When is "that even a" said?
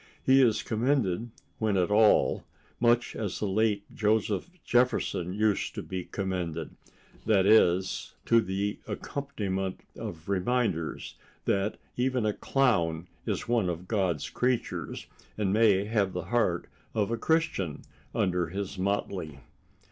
11.45-12.33